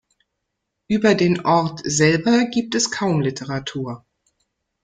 [0.87, 4.03] Über den Ort selber gibt es kaum Literatur.